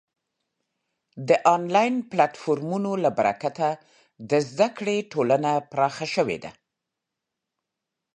[1.29, 3.67] د آنلاین پلتفورمونو له برکته
[4.29, 6.51] د زده کړې ټولنې پراخه شوې ده.